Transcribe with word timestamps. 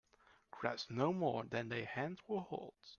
Grasp 0.49 0.89
no 0.89 1.13
more 1.13 1.43
than 1.43 1.69
thy 1.69 1.81
hand 1.83 2.21
will 2.27 2.39
hold. 2.41 2.73